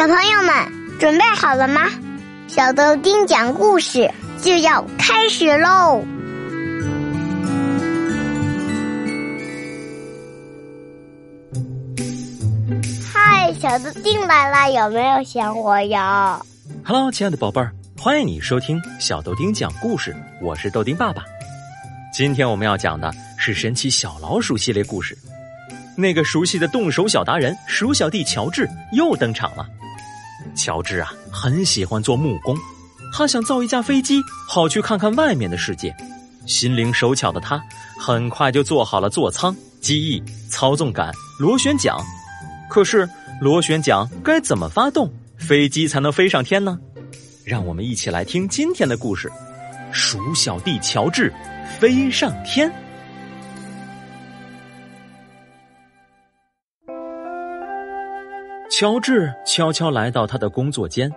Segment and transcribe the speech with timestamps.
[0.00, 1.82] 小朋友们准备好了吗？
[2.48, 6.02] 小豆丁讲故事就要开始喽！
[13.12, 16.40] 嗨，小豆丁来了，有没有想我呀
[16.82, 21.22] ？Hello，亲爱的宝贝儿，欢迎你收听小豆丁讲故事，我是豆丁爸爸。
[22.10, 25.14] 今天我们要讲的是神奇小老鼠系列故事。
[25.94, 29.68] 那个熟悉的动手小达人鼠小弟乔治又登场了。
[30.54, 32.56] 乔治啊，很喜欢做木工，
[33.12, 35.94] 他想造一架飞机，好去看看外面的世界。
[36.46, 37.62] 心灵手巧的他，
[37.98, 41.96] 很快就做好了座舱、机翼、操纵杆、螺旋桨。
[42.68, 43.08] 可是
[43.40, 46.78] 螺旋桨该怎么发动，飞机才能飞上天呢？
[47.44, 49.30] 让我们一起来听今天的故事：
[49.92, 51.32] 鼠小弟乔治
[51.78, 52.72] 飞上天。
[58.80, 61.12] 乔治悄悄来到他的工作间，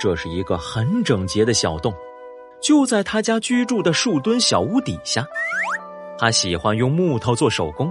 [0.00, 1.94] 这是一个很整洁的小洞，
[2.60, 5.24] 就在他家居住的树墩小屋底下。
[6.18, 7.88] 他喜欢用木头做手工，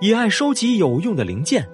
[0.00, 1.68] 也爱收集有用的零件。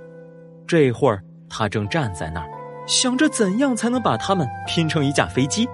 [0.67, 2.49] 这会儿，他正站在那儿，
[2.87, 5.69] 想着怎样才能把它们拼成一架飞机。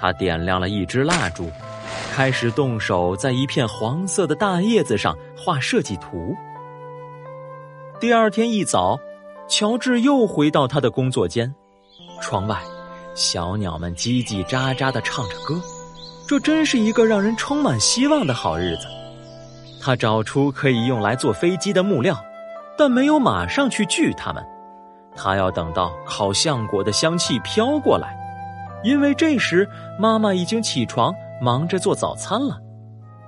[0.00, 1.50] 他点亮了一支蜡烛，
[2.12, 6.32] 开始动手在一片黄色的大叶子上画设计图。
[7.98, 8.96] 第二天一早。
[9.52, 11.54] 乔治又回到他的工作间，
[12.22, 12.58] 窗外，
[13.14, 15.60] 小鸟们叽叽喳喳的唱着歌，
[16.26, 18.86] 这真是一个让人充满希望的好日子。
[19.78, 22.18] 他找出可以用来做飞机的木料，
[22.78, 24.42] 但没有马上去锯它们，
[25.14, 28.16] 他要等到烤橡果的香气飘过来，
[28.82, 32.56] 因为这时妈妈已经起床忙着做早餐了。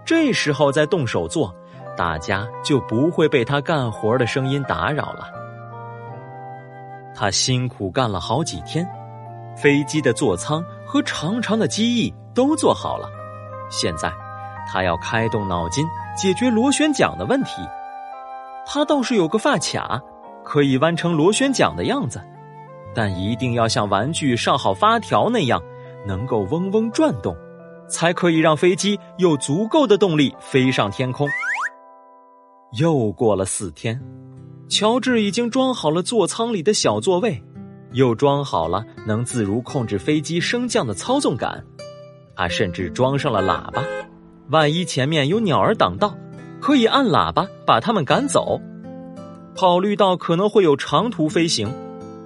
[0.06, 1.55] 这时候再动手做，
[1.94, 5.44] 大家就不会被他干活的声音打扰了。
[7.14, 8.86] 他辛苦干了好几天，
[9.56, 13.08] 飞机的座舱和长长的机翼都做好了。
[13.70, 14.12] 现在，
[14.68, 15.86] 他要开动脑筋
[16.16, 17.62] 解决螺旋桨的问题。
[18.66, 20.00] 他倒是有个发卡，
[20.44, 22.20] 可以弯成螺旋桨的样子，
[22.94, 25.62] 但一定要像玩具上好发条那样，
[26.06, 27.36] 能够嗡嗡转动，
[27.88, 31.28] 才可以让飞机有足够的动力飞上天空。
[32.78, 34.00] 又过了四天。
[34.74, 37.40] 乔治已经装好了座舱里的小座位，
[37.92, 41.64] 又装好了能自如控制飞机升降的操纵杆，
[42.34, 43.84] 他甚至装上了喇叭，
[44.48, 46.12] 万一前面有鸟儿挡道，
[46.60, 48.60] 可以按喇叭把它们赶走。
[49.54, 51.72] 考虑到可能会有长途飞行，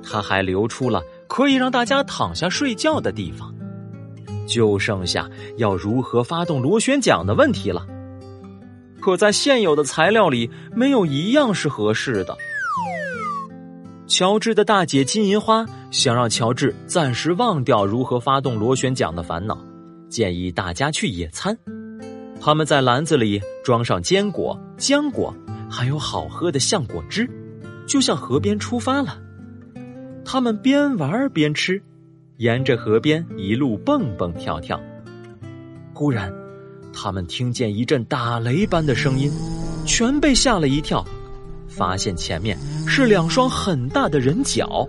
[0.03, 3.54] 他还留出了可以让大家躺下睡觉的地方，
[4.47, 5.28] 就剩下
[5.59, 7.86] 要如何发动螺旋桨的问题了。
[9.00, 12.36] 可在现有的材料里，没有一样是合适的。
[14.06, 19.59] 乔治的大姐金银花想让乔治暂时忘掉如何发动螺旋桨的烦恼，
[20.09, 21.56] 建议大家去野餐。
[22.41, 25.34] 他们在篮子里装上坚果、浆果，
[25.70, 27.28] 还有好喝的橡果汁，
[27.86, 29.19] 就向河边出发了。
[30.25, 31.82] 他们边玩边吃，
[32.38, 34.80] 沿着河边一路蹦蹦跳跳。
[35.92, 36.32] 忽然。
[36.93, 39.31] 他们听见一阵打雷般的声音，
[39.87, 41.04] 全被吓了一跳，
[41.69, 44.88] 发现前面是两双很大的人脚。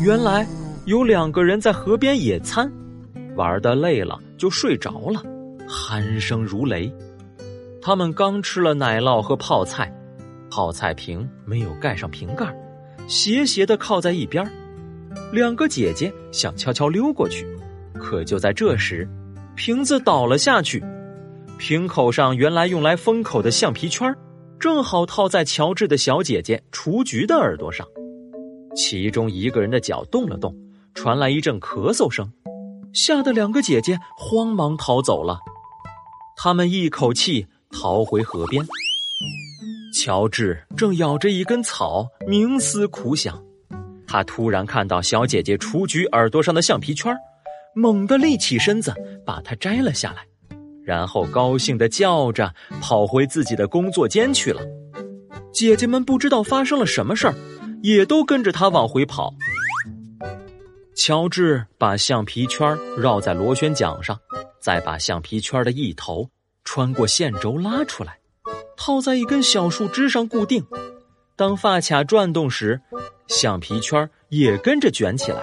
[0.00, 0.46] 原来
[0.86, 2.70] 有两个人在河边野餐，
[3.36, 5.22] 玩的累了就睡着了，
[5.68, 6.92] 鼾声如雷。
[7.82, 9.90] 他们刚吃了奶酪和泡菜，
[10.50, 12.46] 泡菜瓶没有盖上瓶盖，
[13.06, 14.46] 斜斜的靠在一边。
[15.32, 17.46] 两个姐姐想悄悄溜过去，
[17.94, 19.08] 可就在这时。
[19.62, 20.82] 瓶子倒了下去，
[21.58, 24.10] 瓶口上原来用来封口的橡皮圈，
[24.58, 27.86] 正好套在乔治的小姐姐雏菊的耳朵上。
[28.74, 30.56] 其中一个人的脚动了动，
[30.94, 32.32] 传来一阵咳嗽声，
[32.94, 35.38] 吓得两个姐姐慌忙逃走了。
[36.38, 38.64] 他们一口气逃回河边。
[39.94, 43.38] 乔治正咬着一根草，冥思苦想。
[44.06, 47.14] 他突然看到小姐姐雏菊耳朵上的橡皮圈。
[47.74, 48.94] 猛地立起身子，
[49.24, 50.26] 把它摘了下来，
[50.84, 54.60] 然后高兴的叫着跑回自己的工作间去了。
[55.52, 57.34] 姐姐们不知道发生了什么事儿，
[57.82, 59.34] 也都跟着他往回跑。
[60.94, 64.18] 乔治把橡皮圈绕在螺旋桨上，
[64.60, 66.28] 再把橡皮圈的一头
[66.64, 68.18] 穿过线轴拉出来，
[68.76, 70.64] 套在一根小树枝上固定。
[71.36, 72.80] 当发卡转动时，
[73.28, 75.40] 橡皮圈也跟着卷起来。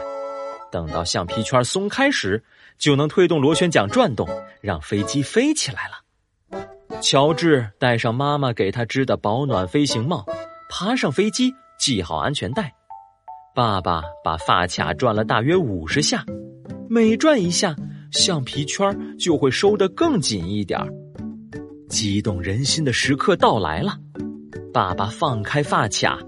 [0.71, 2.43] 等到橡皮圈松开时，
[2.77, 4.27] 就能推动螺旋桨转动，
[4.61, 6.99] 让飞机飞起来了。
[7.01, 10.25] 乔治戴上妈妈给他织的保暖飞行帽，
[10.69, 12.73] 爬上飞机，系好安全带。
[13.53, 16.23] 爸爸把发卡转了大约五十下，
[16.89, 17.75] 每转一下，
[18.11, 20.87] 橡皮圈就会收得更紧一点儿。
[21.89, 23.97] 激动人心的时刻到来了，
[24.73, 26.19] 爸爸放开发卡，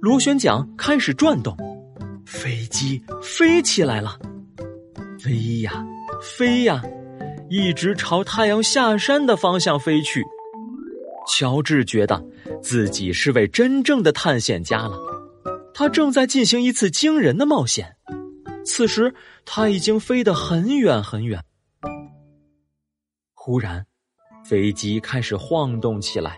[0.00, 1.56] 螺旋桨开始转动，
[2.68, 4.18] 机飞起来了，
[5.18, 5.84] 飞呀
[6.20, 6.82] 飞呀，
[7.48, 10.22] 一直朝太阳下山的方向飞去。
[11.26, 12.24] 乔治觉得
[12.62, 14.98] 自己是位真正的探险家了。
[15.74, 17.96] 他正在进行一次惊人的冒险，
[18.64, 21.44] 此时他已经飞得很远很远。
[23.34, 23.86] 忽然，
[24.44, 26.36] 飞机开始晃动起来，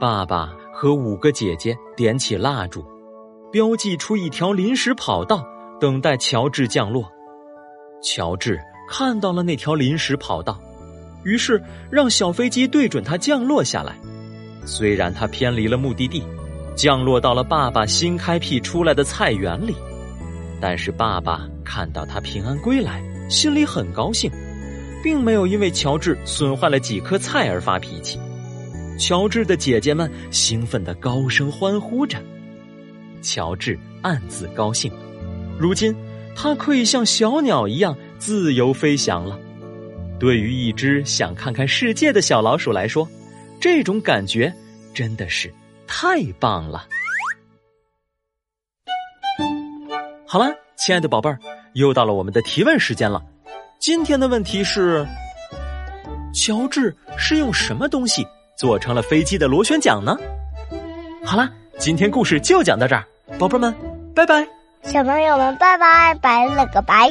[0.00, 2.84] 爸爸和五个姐姐点起蜡烛，
[3.52, 5.46] 标记出一条临时跑道，
[5.84, 7.12] 等待乔治降落。
[8.02, 8.58] 乔治
[8.88, 10.58] 看到了那条临时跑道，
[11.24, 13.94] 于是让小飞机对准它降落下来。
[14.64, 16.22] 虽然它偏离了目的地。
[16.74, 19.76] 降落到了爸爸新开辟出来的菜园里，
[20.60, 23.00] 但是爸爸看到他平安归来，
[23.30, 24.28] 心里很高兴，
[25.00, 28.18] 并没有因为乔治损坏了几颗菜而发脾气。
[28.98, 32.18] 乔治的姐姐们兴奋的高声欢呼着，
[33.22, 34.90] 乔治暗自高兴，
[35.58, 35.94] 如今
[36.36, 39.38] 它可以像小鸟一样自由飞翔了。
[40.18, 43.06] 对于一只想看看世界的小老鼠来说，
[43.60, 44.52] 这种感觉
[44.92, 45.52] 真的是。
[45.86, 46.86] 太棒了！
[50.26, 50.46] 好了，
[50.76, 51.38] 亲爱的宝贝儿，
[51.74, 53.22] 又到了我们的提问时间了。
[53.78, 55.06] 今天的问题是：
[56.32, 58.26] 乔治是用什么东西
[58.56, 60.16] 做成了飞机的螺旋桨呢？
[61.22, 63.06] 好了，今天故事就讲到这儿，
[63.38, 63.74] 宝贝们，
[64.14, 64.48] 拜拜！
[64.84, 67.10] 小朋友们，拜拜，拜了个拜。